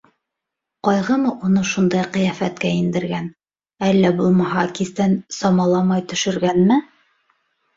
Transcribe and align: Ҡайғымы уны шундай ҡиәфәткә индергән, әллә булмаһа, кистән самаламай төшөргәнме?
Ҡайғымы 0.87 1.33
уны 1.49 1.61
шундай 1.71 2.05
ҡиәфәткә 2.15 2.71
индергән, 2.77 3.27
әллә 3.91 4.11
булмаһа, 4.23 4.65
кистән 4.81 5.15
самаламай 5.41 6.07
төшөргәнме? 6.15 6.81